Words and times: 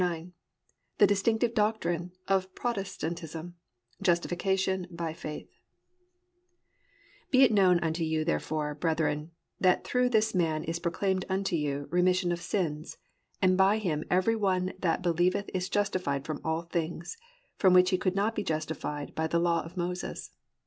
IX 0.03 0.29
THE 0.97 1.05
DISTINCTIVE 1.05 1.53
DOCTRINE 1.53 2.11
OF 2.27 2.55
PROTESTANTISM: 2.55 3.53
JUSTIFICATION 4.01 4.87
BY 4.89 5.13
FAITH 5.13 5.49
"Be 7.29 7.43
it 7.43 7.51
known 7.51 7.77
unto 7.81 8.03
you 8.03 8.25
therefore, 8.25 8.73
brethren, 8.73 9.29
that 9.59 9.83
through 9.83 10.09
this 10.09 10.33
man 10.33 10.63
is 10.63 10.79
proclaimed 10.79 11.25
unto 11.29 11.55
you, 11.55 11.87
remission 11.91 12.31
of 12.31 12.41
sins: 12.41 12.97
and 13.43 13.55
by 13.55 13.77
him 13.77 14.03
every 14.09 14.35
one 14.35 14.73
that 14.79 15.03
believeth 15.03 15.47
is 15.53 15.69
justified 15.69 16.25
from 16.25 16.41
all 16.43 16.63
things, 16.63 17.15
from 17.59 17.73
which 17.75 17.91
he 17.91 17.97
could 17.99 18.15
not 18.15 18.33
be 18.33 18.41
justified 18.43 19.13
by 19.13 19.27
the 19.27 19.37
law 19.37 19.61
of 19.63 19.77
Moses." 19.77 20.31